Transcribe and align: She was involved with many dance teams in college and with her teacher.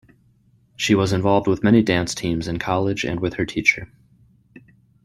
She 0.75 0.95
was 0.95 1.13
involved 1.13 1.45
with 1.45 1.63
many 1.63 1.83
dance 1.83 2.15
teams 2.15 2.47
in 2.47 2.57
college 2.57 3.03
and 3.03 3.19
with 3.19 3.35
her 3.35 3.45
teacher. 3.45 3.87